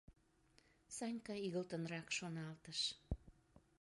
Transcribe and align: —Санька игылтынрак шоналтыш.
—Санька 0.97 1.33
игылтынрак 1.45 2.07
шоналтыш. 2.17 2.79